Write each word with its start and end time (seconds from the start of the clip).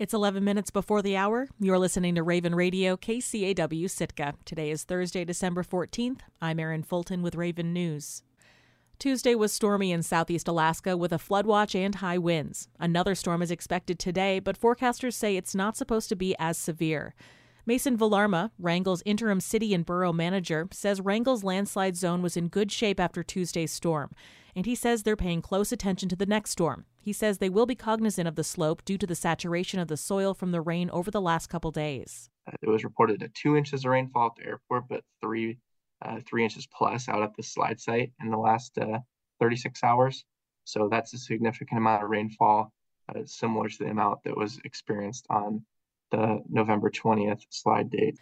It's 0.00 0.14
11 0.14 0.42
minutes 0.42 0.70
before 0.70 1.02
the 1.02 1.18
hour. 1.18 1.46
You're 1.58 1.78
listening 1.78 2.14
to 2.14 2.22
Raven 2.22 2.54
Radio, 2.54 2.96
KCAW 2.96 3.90
Sitka. 3.90 4.32
Today 4.46 4.70
is 4.70 4.84
Thursday, 4.84 5.26
December 5.26 5.62
14th. 5.62 6.20
I'm 6.40 6.58
Erin 6.58 6.84
Fulton 6.84 7.20
with 7.20 7.34
Raven 7.34 7.74
News. 7.74 8.22
Tuesday 8.98 9.34
was 9.34 9.52
stormy 9.52 9.92
in 9.92 10.02
southeast 10.02 10.48
Alaska 10.48 10.96
with 10.96 11.12
a 11.12 11.18
flood 11.18 11.44
watch 11.44 11.74
and 11.74 11.96
high 11.96 12.16
winds. 12.16 12.66
Another 12.78 13.14
storm 13.14 13.42
is 13.42 13.50
expected 13.50 13.98
today, 13.98 14.38
but 14.38 14.58
forecasters 14.58 15.12
say 15.12 15.36
it's 15.36 15.54
not 15.54 15.76
supposed 15.76 16.08
to 16.08 16.16
be 16.16 16.34
as 16.38 16.56
severe. 16.56 17.14
Mason 17.66 17.98
Villarma, 17.98 18.52
Wrangell's 18.58 19.02
interim 19.04 19.38
city 19.38 19.74
and 19.74 19.84
borough 19.84 20.14
manager, 20.14 20.66
says 20.72 21.02
Wrangell's 21.02 21.44
landslide 21.44 21.98
zone 21.98 22.22
was 22.22 22.38
in 22.38 22.48
good 22.48 22.72
shape 22.72 22.98
after 22.98 23.22
Tuesday's 23.22 23.70
storm, 23.70 24.14
and 24.54 24.66
he 24.66 24.74
says 24.74 25.02
they're 25.02 25.16
paying 25.16 25.42
close 25.42 25.72
attention 25.72 26.08
to 26.08 26.16
the 26.16 26.26
next 26.26 26.50
storm. 26.50 26.84
He 27.00 27.12
says 27.12 27.38
they 27.38 27.48
will 27.48 27.66
be 27.66 27.74
cognizant 27.74 28.28
of 28.28 28.36
the 28.36 28.44
slope 28.44 28.84
due 28.84 28.98
to 28.98 29.06
the 29.06 29.14
saturation 29.14 29.80
of 29.80 29.88
the 29.88 29.96
soil 29.96 30.34
from 30.34 30.52
the 30.52 30.60
rain 30.60 30.90
over 30.90 31.10
the 31.10 31.20
last 31.20 31.48
couple 31.48 31.70
days. 31.70 32.28
Uh, 32.46 32.56
it 32.62 32.68
was 32.68 32.84
reported 32.84 33.22
at 33.22 33.34
two 33.34 33.56
inches 33.56 33.84
of 33.84 33.90
rainfall 33.90 34.26
at 34.26 34.32
the 34.36 34.48
airport, 34.48 34.84
but 34.88 35.04
three 35.20 35.58
uh, 36.02 36.18
three 36.26 36.44
inches 36.44 36.66
plus 36.66 37.08
out 37.08 37.22
at 37.22 37.36
the 37.36 37.42
slide 37.42 37.78
site 37.78 38.12
in 38.22 38.30
the 38.30 38.36
last 38.36 38.76
uh, 38.78 38.98
36 39.38 39.82
hours. 39.84 40.24
So 40.64 40.88
that's 40.90 41.12
a 41.14 41.18
significant 41.18 41.78
amount 41.78 42.04
of 42.04 42.10
rainfall, 42.10 42.72
uh, 43.08 43.20
similar 43.26 43.68
to 43.68 43.78
the 43.78 43.90
amount 43.90 44.20
that 44.24 44.36
was 44.36 44.60
experienced 44.64 45.26
on 45.28 45.64
the 46.10 46.42
November 46.48 46.90
20th 46.90 47.42
slide 47.50 47.90
date. 47.90 48.18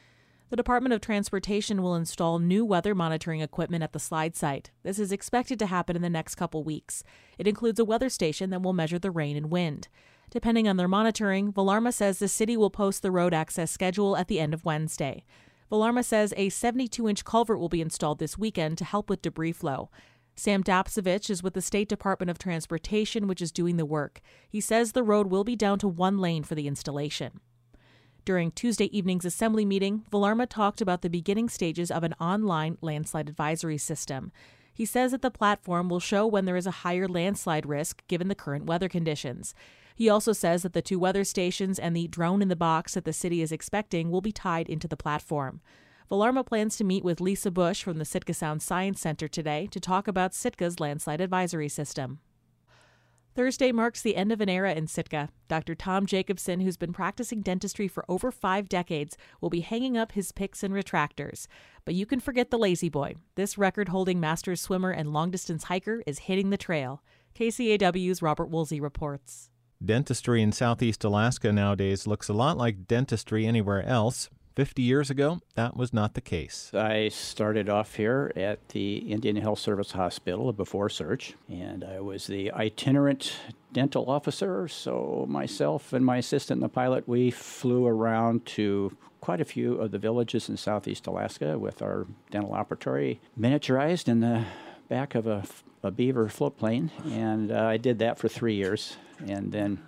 The 0.51 0.57
Department 0.57 0.95
of 0.95 1.03
Transportation 1.03 1.83
will 1.83 1.95
install 1.95 2.39
new 2.39 2.65
weather 2.65 2.95
monitoring 2.95 3.43
equipment 3.43 3.83
at 3.83 3.93
the 3.93 3.99
slide 3.99 4.35
site. 4.35 4.71
This 4.83 4.99
is 4.99 5.13
expected 5.13 5.59
to 5.59 5.67
happen 5.67 5.95
in 5.95 6.01
the 6.01 6.09
next 6.09 6.37
couple 6.37 6.65
weeks. 6.65 7.05
It 7.37 7.47
includes 7.47 7.79
a 7.79 7.85
weather 7.85 8.09
station 8.09 8.49
that 8.49 8.63
will 8.63 8.73
measure 8.73 8.99
the 8.99 9.11
rain 9.11 9.37
and 9.37 9.51
wind. 9.51 9.89
Depending 10.31 10.67
on 10.67 10.79
their 10.79 10.89
monitoring, 10.89 11.53
Villarma 11.53 11.93
says 11.93 12.19
the 12.19 12.29
city 12.29 12.57
will 12.57 12.71
post 12.71 13.03
the 13.03 13.11
road 13.11 13.35
access 13.35 13.71
schedule 13.71 14.17
at 14.17 14.29
the 14.29 14.41
end 14.41 14.55
of 14.55 14.65
Wednesday. 14.65 15.23
Villarma 15.71 16.03
says 16.03 16.33
a 16.39 16.49
72 16.49 17.07
inch 17.07 17.27
culvert 17.27 17.59
will 17.59 17.69
be 17.69 17.83
installed 17.83 18.19
this 18.19 18.39
weekend 18.39 18.79
to 18.79 18.87
help 18.87 19.11
with 19.11 19.21
debris 19.21 19.53
flow. 19.53 19.91
Sam 20.35 20.63
Dapcevich 20.65 21.29
is 21.29 21.43
with 21.43 21.53
the 21.53 21.61
State 21.61 21.91
Department 21.91 22.31
of 22.31 22.39
Transportation, 22.39 23.27
which 23.27 23.43
is 23.43 23.53
doing 23.53 23.77
the 23.77 23.85
work. 23.85 24.23
He 24.49 24.63
says 24.63 24.93
the 24.93 25.03
road 25.03 25.27
will 25.27 25.45
be 25.45 25.57
down 25.57 25.79
to 25.81 25.89
one 25.89 26.17
lane 26.17 26.43
for 26.43 26.55
the 26.55 26.69
installation. 26.69 27.41
During 28.25 28.51
Tuesday 28.51 28.87
evening's 28.97 29.25
assembly 29.25 29.65
meeting, 29.65 30.05
Villarma 30.13 30.47
talked 30.47 30.81
about 30.81 31.03
the 31.03 31.09
beginning 31.09 31.49
stages 31.49 31.91
of 31.91 32.03
an 32.03 32.15
online 32.21 32.77
landslide 32.81 33.29
advisory 33.29 33.79
system. 33.79 34.33
He 34.73 34.85
says 34.85 35.13
that 35.13 35.23
the 35.23 35.31
platform 35.31 35.89
will 35.89 35.99
show 35.99 36.27
when 36.27 36.45
there 36.45 36.57
is 36.57 36.67
a 36.67 36.83
higher 36.83 37.09
landslide 37.09 37.67
risk 37.67 38.07
given 38.07 38.29
the 38.29 38.35
current 38.35 38.67
weather 38.67 38.89
conditions. 38.89 39.55
He 39.97 40.09
also 40.09 40.33
says 40.33 40.63
that 40.63 40.75
the 40.75 40.83
two 40.83 40.99
weather 40.99 41.25
stations 41.25 41.79
and 41.79 41.97
the 41.97 42.07
drone 42.07 42.43
in 42.43 42.49
the 42.49 42.55
box 42.55 42.95
that 42.95 43.05
the 43.05 43.13
city 43.13 43.43
is 43.43 43.51
expecting 43.51 44.11
will 44.11 44.21
be 44.21 44.31
tied 44.31 44.69
into 44.69 44.87
the 44.87 44.97
platform. 44.97 45.61
Villarma 46.09 46.47
plans 46.47 46.77
to 46.77 46.85
meet 46.85 47.05
with 47.05 47.21
Lisa 47.21 47.51
Busch 47.51 47.83
from 47.83 47.99
the 47.99 48.05
Sitka 48.05 48.33
Sound 48.33 48.63
Science 48.63 49.01
Center 49.01 49.27
today 49.27 49.67
to 49.73 49.81
talk 49.81 50.07
about 50.07 50.33
Sitka's 50.33 50.79
landslide 50.79 51.21
advisory 51.21 51.69
system. 51.69 52.21
Thursday 53.39 53.71
marks 53.71 54.03
the 54.03 54.17
end 54.17 54.33
of 54.33 54.41
an 54.41 54.49
era 54.49 54.73
in 54.75 54.89
Sitka. 54.89 55.29
Dr. 55.47 55.77
Tom 55.77 56.07
Jacobson, 56.07 56.59
who's 56.59 56.77
been 56.77 56.93
practicing 56.93 57.41
dentistry 57.41 57.87
for 57.87 58.05
over 58.09 58.33
five 58.33 58.69
decades, 58.69 59.17
will 59.41 59.49
be 59.49 59.61
hanging 59.61 59.97
up 59.97 60.11
his 60.11 60.33
picks 60.33 60.65
and 60.65 60.75
retractors. 60.75 61.47
But 61.85 61.95
you 61.95 62.05
can 62.05 62.19
forget 62.19 62.51
the 62.51 62.59
lazy 62.59 62.89
boy. 62.89 63.15
This 63.37 63.57
record 63.57 63.91
holding 63.91 64.19
masters 64.19 64.61
swimmer 64.61 64.91
and 64.91 65.13
long 65.13 65.31
distance 65.31 65.63
hiker 65.63 66.03
is 66.05 66.19
hitting 66.19 66.51
the 66.51 66.57
trail. 66.57 67.01
KCAW's 67.37 68.23
Robert 68.23 68.51
Woolsey 68.51 68.81
reports. 68.81 69.51
Dentistry 69.85 70.43
in 70.43 70.51
southeast 70.51 71.05
Alaska 71.05 71.53
nowadays 71.53 72.09
looks 72.09 72.29
a 72.29 72.35
lot 72.35 72.57
like 72.57 72.89
dentistry 72.89 73.47
anywhere 73.47 73.85
else. 73.85 74.31
50 74.59 74.83
years 74.83 75.09
ago, 75.09 75.41
that 75.55 75.77
was 75.77 75.93
not 75.95 76.15
the 76.15 76.21
case. 76.21 76.73
I 76.75 77.11
started 77.11 77.69
off 77.69 77.95
here 77.95 78.33
at 78.35 78.71
the 78.71 78.97
Indian 78.97 79.37
Health 79.37 79.61
Service 79.61 79.93
Hospital 79.93 80.53
before 80.53 80.89
SEARHC, 80.89 81.35
and 81.49 81.85
I 81.85 82.01
was 82.01 82.27
the 82.27 82.51
itinerant 82.51 83.37
dental 83.73 84.11
officer. 84.11 84.67
So, 84.67 85.27
myself 85.29 85.93
and 85.93 86.05
my 86.05 86.17
assistant, 86.17 86.61
the 86.61 86.69
pilot, 86.69 87.07
we 87.07 87.31
flew 87.31 87.87
around 87.87 88.47
to 88.47 88.97
quite 89.21 89.41
a 89.41 89.45
few 89.45 89.75
of 89.75 89.93
the 89.93 89.99
villages 90.01 90.49
in 90.49 90.57
southeast 90.57 91.07
Alaska 91.07 91.57
with 91.57 91.81
our 91.81 92.09
dental 92.33 92.51
operatory 92.51 93.21
miniaturized 93.39 94.09
in 94.09 94.19
the 94.19 94.45
back 94.89 95.15
of 95.15 95.29
a, 95.29 95.45
a 95.85 95.93
beaver 95.93 96.29
float 96.29 96.59
plane. 96.59 96.91
And 97.05 97.53
uh, 97.53 97.65
I 97.65 97.77
did 97.77 98.01
that 98.01 98.19
for 98.19 98.27
three 98.27 98.57
years. 98.57 98.97
And 99.25 99.53
then 99.53 99.79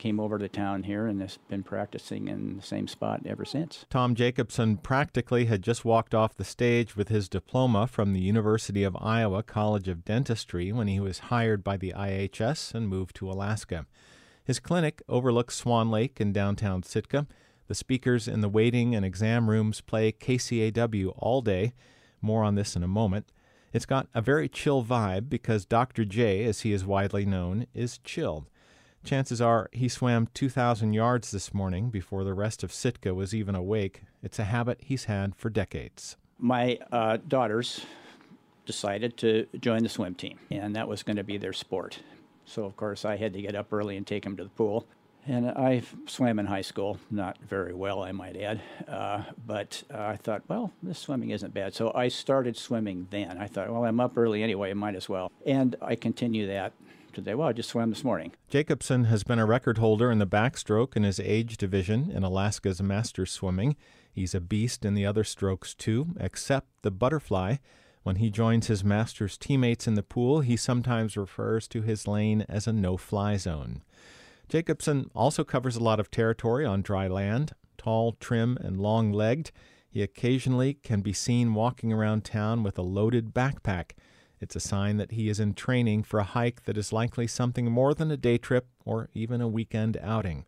came 0.00 0.18
over 0.18 0.38
to 0.38 0.48
town 0.48 0.82
here 0.82 1.06
and 1.06 1.20
has 1.20 1.38
been 1.48 1.62
practicing 1.62 2.26
in 2.26 2.56
the 2.56 2.62
same 2.62 2.88
spot 2.88 3.20
ever 3.26 3.44
since. 3.44 3.84
Tom 3.90 4.14
Jacobson 4.14 4.78
practically 4.78 5.44
had 5.44 5.62
just 5.62 5.84
walked 5.84 6.14
off 6.14 6.34
the 6.34 6.44
stage 6.44 6.96
with 6.96 7.08
his 7.08 7.28
diploma 7.28 7.86
from 7.86 8.12
the 8.12 8.20
University 8.20 8.82
of 8.82 8.96
Iowa 8.98 9.42
College 9.42 9.88
of 9.88 10.04
Dentistry 10.04 10.72
when 10.72 10.88
he 10.88 10.98
was 10.98 11.18
hired 11.30 11.62
by 11.62 11.76
the 11.76 11.92
IHS 11.94 12.74
and 12.74 12.88
moved 12.88 13.14
to 13.16 13.30
Alaska. 13.30 13.86
His 14.42 14.58
clinic 14.58 15.02
overlooks 15.08 15.54
Swan 15.54 15.90
Lake 15.90 16.18
in 16.18 16.32
downtown 16.32 16.82
Sitka. 16.82 17.26
The 17.68 17.74
speakers 17.74 18.26
in 18.26 18.40
the 18.40 18.48
waiting 18.48 18.94
and 18.94 19.04
exam 19.04 19.50
rooms 19.50 19.82
play 19.82 20.12
KCAW 20.12 21.12
all 21.16 21.42
day. 21.42 21.74
More 22.22 22.42
on 22.42 22.54
this 22.54 22.74
in 22.74 22.82
a 22.82 22.88
moment. 22.88 23.30
It's 23.72 23.86
got 23.86 24.08
a 24.14 24.20
very 24.20 24.48
chill 24.48 24.82
vibe 24.82 25.28
because 25.28 25.64
Dr. 25.64 26.04
J, 26.04 26.44
as 26.44 26.62
he 26.62 26.72
is 26.72 26.84
widely 26.84 27.24
known, 27.24 27.66
is 27.74 27.98
chilled. 27.98 28.49
Chances 29.04 29.40
are 29.40 29.68
he 29.72 29.88
swam 29.88 30.28
2,000 30.34 30.92
yards 30.92 31.30
this 31.30 31.54
morning 31.54 31.90
before 31.90 32.22
the 32.22 32.34
rest 32.34 32.62
of 32.62 32.72
Sitka 32.72 33.14
was 33.14 33.34
even 33.34 33.54
awake. 33.54 34.02
It's 34.22 34.38
a 34.38 34.44
habit 34.44 34.78
he's 34.82 35.04
had 35.04 35.34
for 35.34 35.48
decades. 35.48 36.16
My 36.38 36.78
uh, 36.92 37.18
daughters 37.26 37.86
decided 38.66 39.16
to 39.18 39.46
join 39.58 39.82
the 39.82 39.88
swim 39.88 40.14
team, 40.14 40.38
and 40.50 40.76
that 40.76 40.86
was 40.86 41.02
going 41.02 41.16
to 41.16 41.24
be 41.24 41.38
their 41.38 41.52
sport. 41.52 42.00
So, 42.44 42.64
of 42.64 42.76
course, 42.76 43.04
I 43.04 43.16
had 43.16 43.32
to 43.32 43.42
get 43.42 43.54
up 43.54 43.72
early 43.72 43.96
and 43.96 44.06
take 44.06 44.24
them 44.24 44.36
to 44.36 44.44
the 44.44 44.50
pool. 44.50 44.86
And 45.26 45.50
I 45.50 45.82
swam 46.06 46.38
in 46.38 46.46
high 46.46 46.62
school, 46.62 46.98
not 47.10 47.36
very 47.46 47.74
well, 47.74 48.02
I 48.02 48.12
might 48.12 48.36
add. 48.36 48.60
Uh, 48.88 49.22
but 49.46 49.82
uh, 49.92 49.98
I 49.98 50.16
thought, 50.16 50.42
well, 50.48 50.72
this 50.82 50.98
swimming 50.98 51.30
isn't 51.30 51.52
bad. 51.52 51.74
So 51.74 51.92
I 51.94 52.08
started 52.08 52.56
swimming 52.56 53.06
then. 53.10 53.38
I 53.38 53.46
thought, 53.46 53.70
well, 53.70 53.84
I'm 53.84 54.00
up 54.00 54.16
early 54.16 54.42
anyway, 54.42 54.72
might 54.72 54.94
as 54.94 55.08
well. 55.08 55.30
And 55.44 55.76
I 55.82 55.94
continue 55.94 56.46
that 56.46 56.72
today. 57.10 57.34
Well, 57.34 57.48
I 57.48 57.52
just 57.52 57.68
swam 57.68 57.90
this 57.90 58.04
morning. 58.04 58.32
Jacobson 58.48 59.04
has 59.04 59.22
been 59.22 59.38
a 59.38 59.46
record 59.46 59.78
holder 59.78 60.10
in 60.10 60.18
the 60.18 60.26
backstroke 60.26 60.96
in 60.96 61.02
his 61.02 61.20
age 61.20 61.56
division 61.56 62.10
in 62.10 62.22
Alaska's 62.22 62.82
Masters 62.82 63.30
Swimming. 63.30 63.76
He's 64.12 64.34
a 64.34 64.40
beast 64.40 64.84
in 64.84 64.94
the 64.94 65.06
other 65.06 65.24
strokes 65.24 65.74
too, 65.74 66.14
except 66.18 66.68
the 66.82 66.90
butterfly. 66.90 67.56
When 68.02 68.16
he 68.16 68.30
joins 68.30 68.68
his 68.68 68.82
Masters 68.82 69.36
teammates 69.36 69.86
in 69.86 69.94
the 69.94 70.02
pool, 70.02 70.40
he 70.40 70.56
sometimes 70.56 71.16
refers 71.16 71.68
to 71.68 71.82
his 71.82 72.08
lane 72.08 72.46
as 72.48 72.66
a 72.66 72.72
no 72.72 72.96
fly 72.96 73.36
zone. 73.36 73.82
Jacobson 74.48 75.10
also 75.14 75.44
covers 75.44 75.76
a 75.76 75.82
lot 75.82 76.00
of 76.00 76.10
territory 76.10 76.64
on 76.64 76.82
dry 76.82 77.06
land, 77.06 77.52
tall, 77.76 78.12
trim, 78.18 78.58
and 78.60 78.80
long 78.80 79.12
legged. 79.12 79.52
He 79.88 80.02
occasionally 80.02 80.74
can 80.74 81.02
be 81.02 81.12
seen 81.12 81.54
walking 81.54 81.92
around 81.92 82.24
town 82.24 82.62
with 82.62 82.78
a 82.78 82.82
loaded 82.82 83.34
backpack. 83.34 83.92
It's 84.40 84.56
a 84.56 84.60
sign 84.60 84.96
that 84.96 85.12
he 85.12 85.28
is 85.28 85.38
in 85.38 85.54
training 85.54 86.02
for 86.04 86.18
a 86.18 86.24
hike 86.24 86.64
that 86.64 86.78
is 86.78 86.92
likely 86.92 87.26
something 87.26 87.70
more 87.70 87.92
than 87.92 88.10
a 88.10 88.16
day 88.16 88.38
trip 88.38 88.66
or 88.84 89.10
even 89.12 89.40
a 89.40 89.48
weekend 89.48 89.98
outing. 90.02 90.46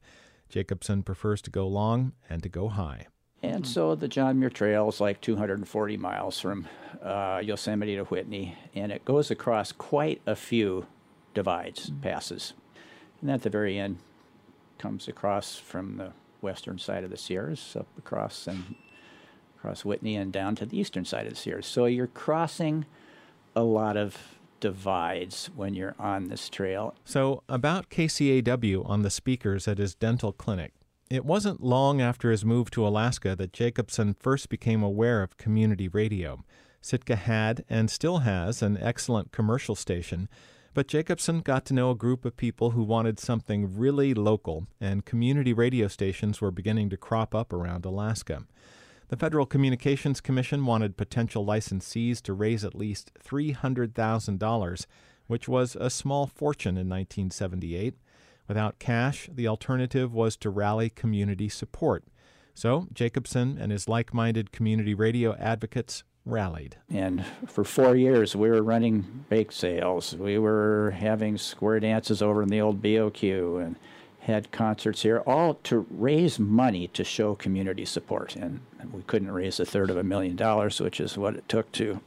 Jacobson 0.49 1.03
prefers 1.03 1.43
to 1.43 1.51
go 1.51 1.67
long 1.67 2.13
and 2.29 2.43
to 2.43 2.49
go 2.49 2.69
high. 2.69 3.07
And 3.43 3.67
so 3.67 3.95
the 3.95 4.09
John 4.09 4.39
Muir 4.39 4.51
Trail 4.51 4.89
is 4.89 5.01
like 5.01 5.21
240 5.21 5.97
miles 5.97 6.39
from 6.39 6.69
uh, 7.03 7.41
Yosemite 7.43 7.97
to 7.97 8.05
Whitney, 8.05 8.57
and 8.75 8.93
it 8.93 9.05
goes 9.05 9.31
across 9.31 9.73
quite 9.73 10.23
a 10.27 10.37
few 10.37 10.87
divides, 11.35 11.91
mm-hmm. 11.91 12.01
passes. 12.01 12.55
And 13.21 13.31
at 13.31 13.43
the 13.43 13.51
very 13.51 13.79
end, 13.79 13.99
comes 14.79 15.09
across 15.09 15.57
from 15.57 15.97
the 15.97 16.13
western 16.41 16.79
side 16.79 17.05
of 17.05 17.11
the 17.11 17.17
Sierras 17.17 17.77
up 17.79 17.87
across 17.99 18.47
and 18.47 18.75
across 19.57 19.85
Whitney 19.85 20.17
and 20.17 20.33
down 20.33 20.57
to 20.57 20.67
the 20.67 20.79
eastern 20.79 21.05
side 21.05 21.27
of 21.27 21.35
the 21.35 21.39
Sierras. 21.39 21.67
So 21.67 21.87
you're 21.87 22.09
crossing 22.09 22.85
a 23.55 23.63
lot 23.63 23.97
of 23.97 24.17
divides 24.61 25.51
when 25.57 25.75
you're 25.75 25.97
on 25.99 26.29
this 26.29 26.49
trail. 26.49 26.95
So, 27.05 27.43
about 27.49 27.91
KCAW 27.91 28.89
on 28.89 29.03
the 29.03 29.11
speakers 29.11 29.67
at 29.67 29.79
his 29.79 29.95
dental 29.95 30.33
clinic. 30.33 30.73
It 31.11 31.25
wasn't 31.27 31.63
long 31.63 32.01
after 32.01 32.31
his 32.31 32.45
move 32.45 32.71
to 32.71 32.87
Alaska 32.87 33.37
that 33.37 33.53
Jacobson 33.53 34.15
first 34.15 34.49
became 34.49 34.83
aware 34.83 35.23
of 35.23 35.37
community 35.37 35.89
radio. 35.89 36.43
Sitka 36.81 37.17
had 37.17 37.65
and 37.69 37.91
still 37.91 38.19
has 38.19 38.63
an 38.63 38.79
excellent 38.79 39.31
commercial 39.31 39.75
station, 39.75 40.29
but 40.75 40.89
Jacobson 40.89 41.41
got 41.41 41.67
to 41.67 41.75
know 41.75 41.91
a 41.91 41.95
group 41.95 42.25
of 42.25 42.37
people 42.37 42.71
who 42.71 42.83
wanted 42.83 43.21
something 43.21 43.77
really 43.77 44.15
local, 44.15 44.67
and 44.81 45.05
community 45.05 45.53
radio 45.53 45.87
stations 45.87 46.41
were 46.41 46.51
beginning 46.51 46.89
to 46.89 46.97
crop 46.97 47.35
up 47.35 47.53
around 47.53 47.85
Alaska. 47.85 48.45
The 49.13 49.19
Federal 49.19 49.45
Communications 49.45 50.23
Commission 50.23 50.65
wanted 50.65 50.97
potential 50.97 51.45
licensees 51.45 52.23
to 52.23 52.33
raise 52.33 52.65
at 52.65 52.75
least 52.75 53.13
$300,000, 53.23 54.87
which 55.27 55.47
was 55.47 55.77
a 55.77 55.91
small 55.91 56.27
fortune 56.27 56.79
in 56.79 56.89
1978. 56.89 57.99
Without 58.49 58.79
cash, 58.79 59.29
the 59.31 59.47
alternative 59.47 60.15
was 60.15 60.35
to 60.39 60.49
rally 60.49 60.89
community 60.89 61.51
support. 61.51 62.05
So 62.55 62.89
Jacobson 62.91 63.59
and 63.61 63.71
his 63.71 63.87
like 63.87 64.15
minded 64.15 64.51
community 64.51 64.95
radio 64.95 65.35
advocates 65.35 66.05
rallied. 66.25 66.77
And 66.89 67.23
for 67.47 67.65
four 67.65 67.95
years, 67.95 68.35
we 68.35 68.49
were 68.49 68.63
running 68.63 69.27
bake 69.29 69.53
sales. 69.53 70.17
We 70.17 70.39
were 70.39 70.95
having 70.97 71.37
square 71.37 71.81
dances 71.81 72.23
over 72.23 72.43
in 72.43 72.49
the 72.49 72.63
old 72.63 72.81
BOQ 72.81 73.63
and 73.63 73.77
had 74.23 74.53
concerts 74.53 75.03
here, 75.03 75.19
all 75.27 75.55
to 75.65 75.85
raise 75.91 76.39
money 76.39 76.87
to 76.89 77.03
show 77.03 77.35
community 77.35 77.85
support. 77.85 78.37
And 78.37 78.61
we 78.93 79.03
couldn't 79.03 79.33
raise 79.33 79.59
a 79.59 79.65
third 79.65 79.91
of 79.91 79.97
a 79.97 80.05
million 80.05 80.37
dollars, 80.37 80.81
which 80.81 81.01
is 81.01 81.19
what 81.19 81.35
it 81.35 81.49
took 81.49 81.71
to 81.73 82.01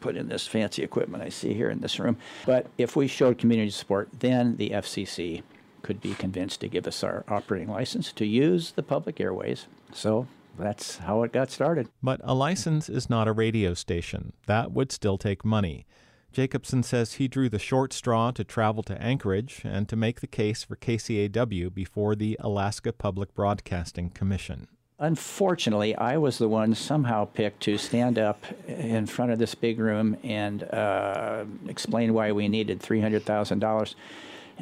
put 0.00 0.16
in 0.16 0.28
this 0.28 0.48
fancy 0.48 0.82
equipment 0.82 1.22
I 1.22 1.28
see 1.28 1.54
here 1.54 1.70
in 1.70 1.80
this 1.80 2.00
room. 2.00 2.16
But 2.44 2.66
if 2.78 2.96
we 2.96 3.06
showed 3.06 3.38
community 3.38 3.70
support, 3.70 4.08
then 4.18 4.56
the 4.56 4.70
FCC 4.70 5.42
could 5.82 6.00
be 6.00 6.14
convinced 6.14 6.60
to 6.60 6.68
give 6.68 6.86
us 6.86 7.04
our 7.04 7.24
operating 7.28 7.68
license 7.68 8.12
to 8.12 8.26
use 8.26 8.72
the 8.72 8.82
public 8.82 9.20
airways. 9.20 9.66
So 9.92 10.26
that's 10.58 10.98
how 10.98 11.22
it 11.22 11.32
got 11.32 11.50
started. 11.52 11.88
But 12.02 12.20
a 12.24 12.34
license 12.34 12.88
is 12.88 13.08
not 13.08 13.28
a 13.28 13.32
radio 13.32 13.74
station. 13.74 14.32
That 14.46 14.72
would 14.72 14.90
still 14.90 15.16
take 15.16 15.44
money. 15.44 15.86
Jacobson 16.32 16.82
says 16.82 17.14
he 17.14 17.28
drew 17.28 17.48
the 17.48 17.58
short 17.58 17.92
straw 17.92 18.30
to 18.30 18.42
travel 18.42 18.82
to 18.84 19.00
Anchorage 19.00 19.60
and 19.64 19.88
to 19.88 19.96
make 19.96 20.20
the 20.20 20.26
case 20.26 20.64
for 20.64 20.76
KCAW 20.76 21.72
before 21.74 22.14
the 22.14 22.36
Alaska 22.40 22.92
Public 22.92 23.34
Broadcasting 23.34 24.10
Commission. 24.10 24.68
Unfortunately, 24.98 25.94
I 25.96 26.16
was 26.16 26.38
the 26.38 26.48
one 26.48 26.74
somehow 26.74 27.24
picked 27.24 27.60
to 27.64 27.76
stand 27.76 28.18
up 28.18 28.44
in 28.66 29.06
front 29.06 29.32
of 29.32 29.38
this 29.38 29.54
big 29.54 29.78
room 29.78 30.16
and 30.22 30.62
uh, 30.62 31.44
explain 31.68 32.14
why 32.14 32.32
we 32.32 32.48
needed 32.48 32.80
$300,000. 32.80 33.94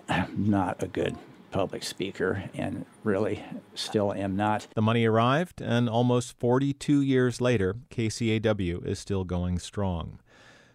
I'm 0.08 0.28
not 0.50 0.82
a 0.82 0.86
good 0.86 1.16
public 1.50 1.82
speaker 1.82 2.44
and 2.54 2.86
really 3.04 3.44
still 3.74 4.12
am 4.12 4.36
not. 4.36 4.66
The 4.74 4.82
money 4.82 5.04
arrived, 5.04 5.60
and 5.60 5.88
almost 5.88 6.38
42 6.38 7.02
years 7.02 7.40
later, 7.40 7.76
KCAW 7.90 8.86
is 8.86 8.98
still 8.98 9.24
going 9.24 9.58
strong. 9.58 10.20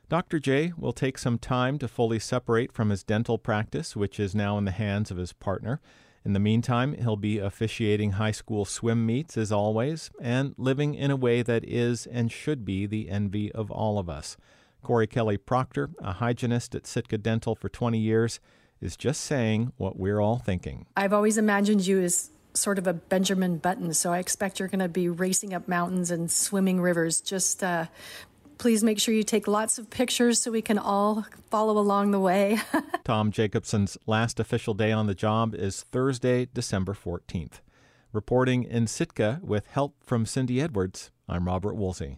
Dr. 0.07 0.39
J 0.39 0.71
will 0.77 0.93
take 0.93 1.17
some 1.17 1.39
time 1.39 1.79
to 1.79 1.87
fully 1.87 2.19
separate 2.19 2.71
from 2.71 2.89
his 2.89 3.03
dental 3.03 3.37
practice, 3.37 3.95
which 3.95 4.19
is 4.19 4.35
now 4.35 4.57
in 4.57 4.65
the 4.65 4.71
hands 4.71 5.09
of 5.09 5.17
his 5.17 5.33
partner. 5.33 5.81
In 6.23 6.33
the 6.33 6.39
meantime, 6.39 6.93
he'll 6.93 7.15
be 7.15 7.39
officiating 7.39 8.13
high 8.13 8.31
school 8.31 8.65
swim 8.65 9.05
meets 9.05 9.37
as 9.37 9.51
always, 9.51 10.11
and 10.21 10.53
living 10.57 10.93
in 10.95 11.11
a 11.11 11.15
way 11.15 11.41
that 11.41 11.63
is 11.63 12.05
and 12.07 12.31
should 12.31 12.65
be 12.65 12.85
the 12.85 13.09
envy 13.09 13.51
of 13.51 13.71
all 13.71 13.97
of 13.97 14.09
us. 14.09 14.37
Corey 14.83 15.07
Kelly 15.07 15.37
Proctor, 15.37 15.89
a 15.99 16.13
hygienist 16.13 16.75
at 16.75 16.85
Sitka 16.85 17.17
Dental 17.17 17.55
for 17.55 17.69
20 17.69 17.97
years, 17.97 18.39
is 18.81 18.95
just 18.95 19.21
saying 19.21 19.71
what 19.77 19.97
we're 19.97 20.19
all 20.19 20.37
thinking. 20.37 20.85
I've 20.95 21.13
always 21.13 21.37
imagined 21.37 21.87
you 21.87 22.01
as 22.01 22.29
sort 22.53 22.77
of 22.77 22.85
a 22.85 22.93
Benjamin 22.93 23.57
Button, 23.57 23.93
so 23.93 24.13
I 24.13 24.19
expect 24.19 24.59
you're 24.59 24.67
going 24.67 24.79
to 24.79 24.87
be 24.87 25.09
racing 25.09 25.53
up 25.53 25.67
mountains 25.67 26.11
and 26.11 26.31
swimming 26.31 26.79
rivers. 26.79 27.21
Just 27.21 27.63
uh, 27.63 27.85
please 28.57 28.83
make 28.83 28.99
sure 28.99 29.13
you 29.13 29.23
take 29.23 29.47
lots 29.47 29.77
of 29.77 29.89
pictures 29.89 30.41
so 30.41 30.51
we 30.51 30.61
can 30.61 30.77
all 30.77 31.25
follow 31.49 31.77
along 31.77 32.11
the 32.11 32.19
way. 32.19 32.59
Tom 33.03 33.31
Jacobson's 33.31 33.97
last 34.05 34.39
official 34.39 34.73
day 34.73 34.91
on 34.91 35.07
the 35.07 35.15
job 35.15 35.53
is 35.53 35.83
Thursday, 35.83 36.47
December 36.53 36.93
14th. 36.93 37.59
Reporting 38.11 38.63
in 38.63 38.87
Sitka 38.87 39.39
with 39.43 39.67
help 39.67 39.95
from 40.03 40.25
Cindy 40.25 40.61
Edwards, 40.61 41.11
I'm 41.27 41.47
Robert 41.47 41.75
Woolsey. 41.75 42.17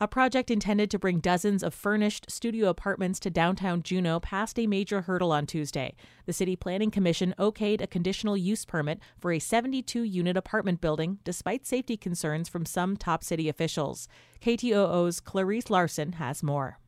A 0.00 0.08
project 0.08 0.50
intended 0.50 0.90
to 0.90 0.98
bring 0.98 1.20
dozens 1.20 1.62
of 1.62 1.72
furnished 1.72 2.28
studio 2.28 2.68
apartments 2.68 3.20
to 3.20 3.30
downtown 3.30 3.80
Juneau 3.80 4.18
passed 4.18 4.58
a 4.58 4.66
major 4.66 5.02
hurdle 5.02 5.30
on 5.30 5.46
Tuesday. 5.46 5.94
The 6.26 6.32
City 6.32 6.56
Planning 6.56 6.90
Commission 6.90 7.32
okayed 7.38 7.80
a 7.80 7.86
conditional 7.86 8.36
use 8.36 8.64
permit 8.64 8.98
for 9.20 9.30
a 9.30 9.38
72 9.38 10.02
unit 10.02 10.36
apartment 10.36 10.80
building 10.80 11.20
despite 11.22 11.64
safety 11.64 11.96
concerns 11.96 12.48
from 12.48 12.66
some 12.66 12.96
top 12.96 13.22
city 13.22 13.48
officials. 13.48 14.08
KTOO's 14.42 15.20
Clarice 15.20 15.70
Larson 15.70 16.14
has 16.14 16.42
more. 16.42 16.80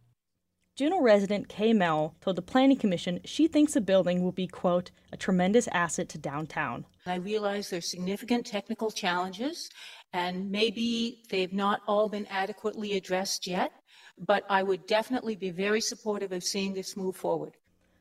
Juneau 0.74 1.00
resident 1.00 1.48
Kay 1.48 1.72
Mel 1.72 2.16
told 2.20 2.36
the 2.36 2.42
Planning 2.42 2.76
Commission 2.76 3.20
she 3.24 3.46
thinks 3.46 3.72
the 3.72 3.80
building 3.80 4.22
will 4.22 4.32
be, 4.32 4.46
quote, 4.46 4.90
a 5.10 5.16
tremendous 5.16 5.68
asset 5.68 6.08
to 6.10 6.18
downtown. 6.18 6.84
I 7.06 7.14
realize 7.14 7.70
there's 7.70 7.90
significant 7.90 8.44
technical 8.44 8.90
challenges, 8.90 9.70
and 10.16 10.50
maybe 10.50 11.20
they've 11.28 11.52
not 11.52 11.82
all 11.86 12.08
been 12.08 12.26
adequately 12.30 12.96
addressed 12.96 13.46
yet, 13.46 13.70
but 14.18 14.44
I 14.48 14.62
would 14.62 14.86
definitely 14.86 15.36
be 15.36 15.50
very 15.50 15.82
supportive 15.82 16.32
of 16.32 16.42
seeing 16.42 16.72
this 16.72 16.96
move 16.96 17.16
forward. 17.16 17.52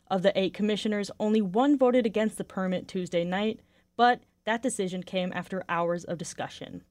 Of 0.10 0.22
the 0.22 0.32
eight 0.40 0.54
commissioners, 0.54 1.12
only 1.20 1.42
one 1.42 1.78
voted 1.78 2.06
against 2.06 2.38
the 2.38 2.46
permit 2.46 2.88
Tuesday 2.88 3.26
night, 3.26 3.60
but 3.98 4.22
that 4.46 4.64
decision 4.64 5.04
came 5.04 5.34
after 5.36 5.66
hours 5.68 6.06
of 6.06 6.18
discussion. 6.18 6.84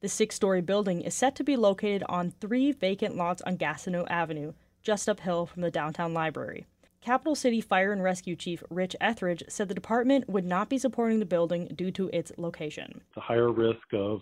The 0.00 0.08
six 0.08 0.34
story 0.34 0.62
building 0.62 1.02
is 1.02 1.12
set 1.12 1.34
to 1.36 1.44
be 1.44 1.56
located 1.56 2.02
on 2.08 2.30
three 2.30 2.72
vacant 2.72 3.16
lots 3.16 3.42
on 3.42 3.58
Gastineau 3.58 4.06
Avenue, 4.08 4.54
just 4.82 5.10
uphill 5.10 5.44
from 5.44 5.60
the 5.60 5.70
downtown 5.70 6.14
library. 6.14 6.64
Capital 7.02 7.34
City 7.34 7.60
Fire 7.60 7.92
and 7.92 8.02
Rescue 8.02 8.34
Chief 8.34 8.62
Rich 8.70 8.96
Etheridge 8.98 9.42
said 9.48 9.68
the 9.68 9.74
department 9.74 10.28
would 10.28 10.46
not 10.46 10.70
be 10.70 10.78
supporting 10.78 11.18
the 11.18 11.26
building 11.26 11.68
due 11.74 11.90
to 11.90 12.08
its 12.14 12.32
location. 12.38 13.02
It's 13.08 13.16
a 13.18 13.20
higher 13.20 13.50
risk 13.52 13.92
of, 13.92 14.20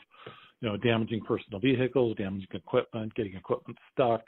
you 0.61 0.69
know, 0.69 0.77
damaging 0.77 1.21
personal 1.21 1.61
vehicles, 1.61 2.17
damaging 2.17 2.49
equipment, 2.53 3.15
getting 3.15 3.35
equipment 3.35 3.79
stuck, 3.93 4.23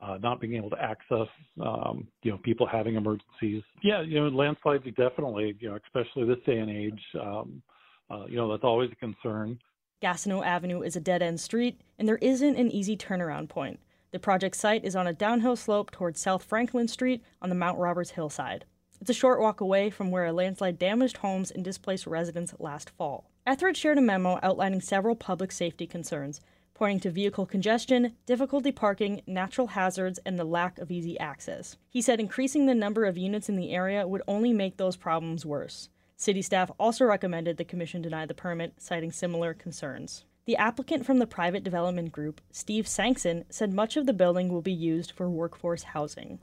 uh, 0.00 0.18
not 0.22 0.40
being 0.40 0.54
able 0.54 0.70
to 0.70 0.80
access, 0.80 1.28
um, 1.60 2.06
you 2.22 2.30
know, 2.30 2.38
people 2.38 2.66
having 2.66 2.96
emergencies. 2.96 3.62
Yeah, 3.82 4.02
you 4.02 4.20
know, 4.20 4.28
landslides 4.28 4.84
definitely, 4.96 5.56
you 5.58 5.70
know, 5.70 5.78
especially 5.84 6.26
this 6.26 6.44
day 6.44 6.58
and 6.58 6.70
age, 6.70 7.00
um, 7.20 7.62
uh, 8.10 8.26
you 8.28 8.36
know, 8.36 8.50
that's 8.50 8.64
always 8.64 8.90
a 8.92 8.96
concern. 8.96 9.58
Gastineau 10.02 10.44
Avenue 10.44 10.82
is 10.82 10.94
a 10.94 11.00
dead 11.00 11.22
end 11.22 11.40
street, 11.40 11.80
and 11.98 12.06
there 12.06 12.18
isn't 12.18 12.56
an 12.56 12.70
easy 12.70 12.96
turnaround 12.96 13.48
point. 13.48 13.80
The 14.12 14.18
project 14.18 14.56
site 14.56 14.84
is 14.84 14.94
on 14.94 15.06
a 15.06 15.12
downhill 15.12 15.56
slope 15.56 15.90
towards 15.90 16.20
South 16.20 16.44
Franklin 16.44 16.86
Street 16.86 17.24
on 17.42 17.48
the 17.48 17.54
Mount 17.54 17.78
Roberts 17.78 18.10
hillside. 18.10 18.66
It's 19.00 19.10
a 19.10 19.14
short 19.14 19.40
walk 19.40 19.60
away 19.60 19.90
from 19.90 20.10
where 20.10 20.26
a 20.26 20.32
landslide 20.32 20.78
damaged 20.78 21.18
homes 21.18 21.50
and 21.50 21.64
displaced 21.64 22.06
residents 22.06 22.54
last 22.58 22.90
fall. 22.90 23.30
Etheridge 23.46 23.76
shared 23.76 23.96
a 23.96 24.00
memo 24.00 24.40
outlining 24.42 24.80
several 24.80 25.14
public 25.14 25.52
safety 25.52 25.86
concerns, 25.86 26.40
pointing 26.74 26.98
to 26.98 27.10
vehicle 27.12 27.46
congestion, 27.46 28.16
difficulty 28.26 28.72
parking, 28.72 29.22
natural 29.24 29.68
hazards, 29.68 30.18
and 30.26 30.36
the 30.36 30.44
lack 30.44 30.80
of 30.80 30.90
easy 30.90 31.16
access. 31.20 31.76
He 31.88 32.02
said 32.02 32.18
increasing 32.18 32.66
the 32.66 32.74
number 32.74 33.04
of 33.04 33.16
units 33.16 33.48
in 33.48 33.54
the 33.54 33.70
area 33.70 34.08
would 34.08 34.22
only 34.26 34.52
make 34.52 34.78
those 34.78 34.96
problems 34.96 35.46
worse. 35.46 35.88
City 36.16 36.42
staff 36.42 36.72
also 36.76 37.04
recommended 37.04 37.56
the 37.56 37.64
commission 37.64 38.02
deny 38.02 38.26
the 38.26 38.34
permit, 38.34 38.74
citing 38.78 39.12
similar 39.12 39.54
concerns. 39.54 40.24
The 40.44 40.56
applicant 40.56 41.06
from 41.06 41.20
the 41.20 41.26
private 41.26 41.62
development 41.62 42.10
group, 42.10 42.40
Steve 42.50 42.88
Sankson, 42.88 43.44
said 43.48 43.72
much 43.72 43.96
of 43.96 44.06
the 44.06 44.12
building 44.12 44.48
will 44.48 44.60
be 44.62 44.72
used 44.72 45.12
for 45.12 45.30
workforce 45.30 45.84
housing. 45.84 46.40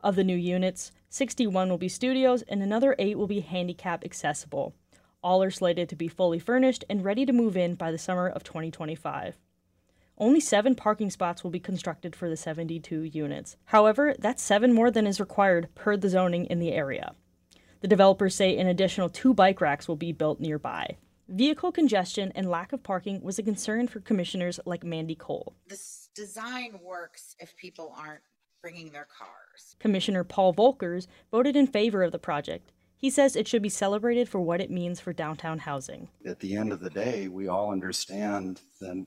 Of 0.00 0.14
the 0.14 0.22
new 0.22 0.36
units, 0.36 0.92
61 1.10 1.68
will 1.68 1.78
be 1.78 1.88
studios 1.88 2.42
and 2.42 2.62
another 2.62 2.94
8 3.00 3.18
will 3.18 3.26
be 3.26 3.40
handicap 3.40 4.04
accessible. 4.04 4.74
All 5.22 5.42
are 5.42 5.50
slated 5.50 5.88
to 5.88 5.96
be 5.96 6.08
fully 6.08 6.38
furnished 6.38 6.84
and 6.88 7.04
ready 7.04 7.26
to 7.26 7.32
move 7.32 7.56
in 7.56 7.74
by 7.74 7.90
the 7.90 7.98
summer 7.98 8.28
of 8.28 8.44
2025. 8.44 9.36
Only 10.18 10.40
seven 10.40 10.74
parking 10.74 11.10
spots 11.10 11.44
will 11.44 11.50
be 11.50 11.60
constructed 11.60 12.16
for 12.16 12.28
the 12.28 12.36
72 12.36 13.02
units. 13.02 13.56
However, 13.66 14.14
that's 14.18 14.42
seven 14.42 14.72
more 14.72 14.90
than 14.90 15.06
is 15.06 15.20
required 15.20 15.68
per 15.74 15.96
the 15.96 16.08
zoning 16.08 16.46
in 16.46 16.58
the 16.58 16.72
area. 16.72 17.14
The 17.80 17.88
developers 17.88 18.34
say 18.34 18.56
an 18.56 18.66
additional 18.66 19.10
two 19.10 19.34
bike 19.34 19.60
racks 19.60 19.86
will 19.86 19.96
be 19.96 20.12
built 20.12 20.40
nearby. 20.40 20.96
Vehicle 21.28 21.72
congestion 21.72 22.32
and 22.34 22.48
lack 22.48 22.72
of 22.72 22.82
parking 22.82 23.20
was 23.20 23.38
a 23.38 23.42
concern 23.42 23.88
for 23.88 24.00
commissioners 24.00 24.60
like 24.64 24.84
Mandy 24.84 25.16
Cole. 25.16 25.54
This 25.66 26.08
design 26.14 26.78
works 26.82 27.34
if 27.38 27.54
people 27.56 27.94
aren't 27.98 28.22
bringing 28.62 28.90
their 28.90 29.06
cars. 29.06 29.76
Commissioner 29.80 30.24
Paul 30.24 30.54
Voelckers 30.54 31.08
voted 31.30 31.56
in 31.56 31.66
favor 31.66 32.02
of 32.02 32.12
the 32.12 32.18
project. 32.18 32.72
He 33.06 33.10
says 33.10 33.36
it 33.36 33.46
should 33.46 33.62
be 33.62 33.68
celebrated 33.68 34.28
for 34.28 34.40
what 34.40 34.60
it 34.60 34.68
means 34.68 34.98
for 34.98 35.12
downtown 35.12 35.60
housing. 35.60 36.08
At 36.26 36.40
the 36.40 36.56
end 36.56 36.72
of 36.72 36.80
the 36.80 36.90
day, 36.90 37.28
we 37.28 37.46
all 37.46 37.70
understand 37.70 38.60
that 38.80 39.06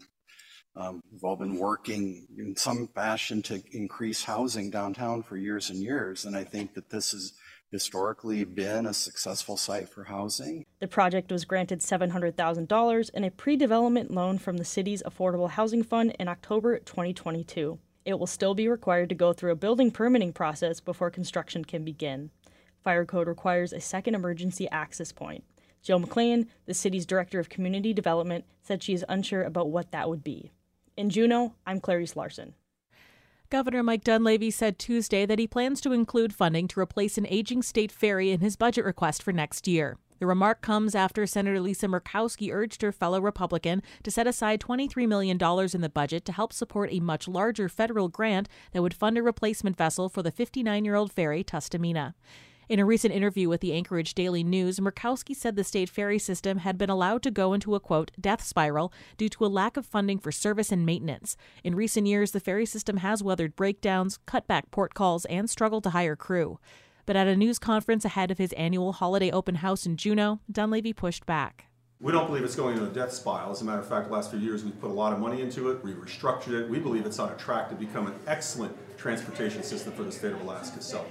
um, 0.78 1.02
we've 1.12 1.26
all 1.26 1.36
been 1.36 1.58
working 1.58 2.26
in 2.38 2.56
some 2.56 2.88
fashion 2.96 3.42
to 3.42 3.62
increase 3.74 4.24
housing 4.24 4.70
downtown 4.70 5.22
for 5.22 5.36
years 5.36 5.70
and 5.70 5.80
years, 5.80 6.24
and 6.24 6.34
I 6.34 6.46
think 6.46 6.76
that 6.76 6.90
this 6.90 7.14
is 7.14 7.34
historically 7.74 8.46
been 8.46 8.86
a 8.86 8.94
successful 8.94 9.58
site 9.58 9.90
for 9.90 10.06
housing. 10.06 10.66
The 10.80 10.88
project 10.88 11.30
was 11.30 11.44
granted 11.44 11.82
$700,000 11.82 13.10
in 13.14 13.24
a 13.26 13.32
pre 13.32 13.58
development 13.58 14.12
loan 14.12 14.38
from 14.38 14.56
the 14.56 14.64
city's 14.64 15.04
Affordable 15.04 15.50
Housing 15.50 15.84
Fund 15.84 16.16
in 16.18 16.30
October 16.30 16.80
2022. 16.80 17.78
It 18.06 18.18
will 18.18 18.28
still 18.28 18.56
be 18.56 18.70
required 18.70 19.10
to 19.10 19.16
go 19.16 19.34
through 19.34 19.52
a 19.52 19.58
building 19.58 19.92
permitting 19.92 20.32
process 20.32 20.80
before 20.80 21.12
construction 21.12 21.66
can 21.66 21.84
begin. 21.84 22.32
Fire 22.84 23.06
code 23.06 23.28
requires 23.28 23.74
a 23.74 23.82
second 23.82 24.16
emergency 24.16 24.70
access 24.70 25.12
point. 25.12 25.44
Jill 25.82 26.00
Maclean, 26.00 26.48
the 26.66 26.74
city's 26.74 27.06
director 27.06 27.40
of 27.40 27.50
community 27.50 27.94
development, 27.94 28.46
said 28.62 28.84
she 28.84 28.94
is 28.94 29.06
unsure 29.08 29.44
about 29.44 29.70
what 29.70 29.92
that 29.92 30.10
would 30.10 30.24
be. 30.24 30.52
In 30.98 31.10
Juneau, 31.10 31.54
I'm 31.66 31.80
Clarice 31.80 32.16
Larson. 32.16 32.54
Governor 33.50 33.82
Mike 33.82 34.04
Dunleavy 34.04 34.52
said 34.52 34.78
Tuesday 34.78 35.26
that 35.26 35.40
he 35.40 35.48
plans 35.48 35.82
to 35.82 35.92
include 35.92 36.34
funding 36.36 36.68
to 36.68 36.80
replace 36.80 37.18
an 37.18 37.26
aging 37.30 37.64
state 37.64 37.92
ferry 37.92 38.30
in 38.30 38.42
his 38.42 38.56
budget 38.56 38.86
request 38.86 39.24
for 39.24 39.32
next 39.32 39.68
year. 39.68 39.98
The 40.20 40.28
remark 40.28 40.62
comes 40.62 40.94
after 40.94 41.26
Senator 41.26 41.62
Lisa 41.62 41.88
Murkowski 41.88 42.54
urged 42.54 42.82
her 42.82 42.92
fellow 42.92 43.22
Republican 43.22 43.82
to 44.04 44.12
set 44.12 44.28
aside 44.28 44.60
$23 44.60 45.08
million 45.08 45.38
in 45.74 45.82
the 45.82 45.90
budget 45.90 46.26
to 46.26 46.34
help 46.34 46.52
support 46.52 46.90
a 46.92 47.00
much 47.00 47.28
larger 47.28 47.70
federal 47.70 48.10
grant 48.10 48.50
that 48.74 48.82
would 48.82 48.94
fund 48.94 49.18
a 49.18 49.24
replacement 49.24 49.78
vessel 49.78 50.10
for 50.10 50.22
the 50.22 50.32
59 50.32 50.84
year 50.84 50.96
old 50.96 51.12
ferry 51.12 51.44
Tustumena. 51.44 52.14
In 52.70 52.78
a 52.78 52.86
recent 52.86 53.16
interview 53.16 53.50
with 53.50 53.62
the 53.62 53.74
Anchorage 53.74 54.14
Daily 54.14 54.44
News, 54.44 54.80
Murkowski 54.80 55.36
said 55.36 55.56
the 55.56 55.64
state 55.64 55.90
ferry 55.90 56.20
system 56.20 56.60
had 56.60 56.78
been 56.78 56.92
allowed 56.92 57.24
to 57.24 57.32
go 57.32 57.54
into 57.54 57.74
a 57.74 57.80
quote 57.80 58.12
death 58.22 58.44
spiral 58.44 58.94
due 59.18 59.28
to 59.30 59.44
a 59.44 59.48
lack 59.48 59.76
of 59.76 59.88
funding 59.88 60.20
for 60.20 60.32
service 60.32 60.72
and 60.72 60.86
maintenance. 60.86 61.36
In 61.64 61.74
recent 61.74 62.06
years, 62.06 62.30
the 62.30 62.40
ferry 62.40 62.68
system 62.68 62.98
has 62.98 63.24
weathered 63.24 63.56
breakdowns, 63.56 64.20
cut 64.28 64.46
back 64.46 64.70
port 64.70 64.94
calls, 64.94 65.26
and 65.26 65.50
struggled 65.50 65.84
to 65.86 65.90
hire 65.90 66.16
crew. 66.16 66.60
But 67.08 67.16
at 67.16 67.26
a 67.26 67.36
news 67.36 67.58
conference 67.58 68.06
ahead 68.06 68.30
of 68.30 68.38
his 68.38 68.54
annual 68.54 68.94
holiday 68.94 69.32
open 69.32 69.56
house 69.56 69.88
in 69.88 69.98
Juneau, 69.98 70.40
Dunleavy 70.52 70.94
pushed 70.94 71.26
back. 71.26 71.66
We 72.00 72.12
don't 72.12 72.28
believe 72.28 72.44
it's 72.44 72.56
going 72.56 72.78
into 72.78 72.88
a 72.88 72.94
death 72.94 73.14
spiral. 73.14 73.50
As 73.50 73.64
a 73.64 73.66
matter 73.66 73.80
of 73.80 73.90
fact, 73.90 74.10
the 74.10 74.14
last 74.14 74.30
few 74.30 74.40
years 74.40 74.64
we've 74.64 74.80
put 74.80 74.92
a 74.92 74.94
lot 74.94 75.12
of 75.12 75.18
money 75.18 75.42
into 75.42 75.72
it, 75.72 75.84
we 75.84 75.94
restructured 75.94 76.62
it. 76.62 76.70
We 76.70 76.78
believe 76.78 77.08
it's 77.08 77.18
on 77.18 77.32
a 77.32 77.36
track 77.36 77.70
to 77.70 77.76
become 77.76 78.06
an 78.06 78.14
excellent 78.28 78.78
transportation 78.96 79.64
system 79.64 79.92
for 79.94 80.04
the 80.04 80.12
state 80.12 80.34
of 80.34 80.42
Alaska. 80.42 80.82
So 80.82 81.04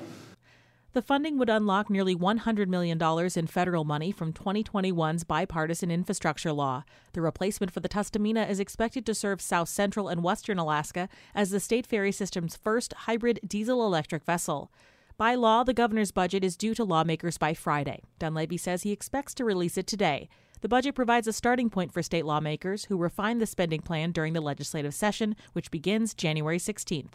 the 0.99 1.03
funding 1.03 1.39
would 1.39 1.49
unlock 1.49 1.89
nearly 1.89 2.17
$100 2.17 2.67
million 2.67 3.01
in 3.37 3.47
federal 3.47 3.85
money 3.85 4.11
from 4.11 4.33
2021's 4.33 5.23
bipartisan 5.23 5.93
infrastructure 5.93 6.51
law. 6.51 6.83
The 7.13 7.21
replacement 7.21 7.73
for 7.73 7.79
the 7.79 7.89
Tustumena 7.89 8.51
is 8.51 8.59
expected 8.59 9.07
to 9.07 9.15
serve 9.15 9.41
south 9.41 9.69
central 9.69 10.09
and 10.09 10.25
western 10.25 10.59
Alaska 10.59 11.09
as 11.37 11.51
the 11.51 11.61
state 11.61 11.87
ferry 11.87 12.11
system's 12.11 12.57
first 12.57 12.93
hybrid 12.95 13.39
diesel 13.47 13.87
electric 13.87 14.25
vessel. 14.25 14.73
By 15.17 15.37
law, 15.37 15.63
the 15.63 15.73
governor's 15.73 16.11
budget 16.11 16.43
is 16.43 16.57
due 16.57 16.75
to 16.75 16.83
lawmakers 16.83 17.39
by 17.39 17.55
Friday. 17.55 18.03
Dunleavy 18.19 18.57
says 18.57 18.83
he 18.83 18.91
expects 18.91 19.35
to 19.35 19.45
release 19.45 19.79
it 19.79 19.87
today. 19.87 20.29
The 20.63 20.69
budget 20.69 20.97
provides 20.97 21.29
a 21.29 21.33
starting 21.33 21.71
point 21.71 21.93
for 21.93 22.03
state 22.03 22.27
lawmakers 22.27 22.87
who 22.87 22.97
refine 22.97 23.39
the 23.39 23.47
spending 23.47 23.83
plan 23.83 24.11
during 24.11 24.33
the 24.33 24.41
legislative 24.41 24.95
session, 24.95 25.37
which 25.53 25.71
begins 25.71 26.13
January 26.13 26.59
16th. 26.59 27.13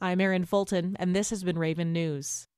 I'm 0.00 0.20
Erin 0.20 0.46
Fulton, 0.46 0.96
and 0.98 1.14
this 1.14 1.30
has 1.30 1.44
been 1.44 1.60
Raven 1.60 1.92
News. 1.92 2.48